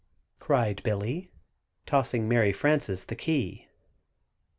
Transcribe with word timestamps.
cried 0.39 0.81
Billy, 0.81 1.29
tossing 1.85 2.27
Mary 2.27 2.51
Frances 2.51 3.03
the 3.03 3.15
key. 3.15 3.67